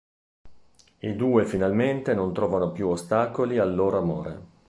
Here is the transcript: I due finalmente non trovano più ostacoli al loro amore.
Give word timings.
I 0.97 1.15
due 1.15 1.45
finalmente 1.45 2.15
non 2.15 2.33
trovano 2.33 2.71
più 2.71 2.87
ostacoli 2.87 3.59
al 3.59 3.75
loro 3.75 3.99
amore. 3.99 4.41